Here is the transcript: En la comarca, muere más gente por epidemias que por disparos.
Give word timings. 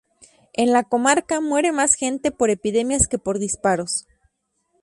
En 0.53 0.71
la 0.71 0.81
comarca, 0.83 1.41
muere 1.41 1.71
más 1.71 1.93
gente 1.93 2.31
por 2.31 2.49
epidemias 2.49 3.07
que 3.07 3.19
por 3.19 3.37
disparos. 3.37 4.07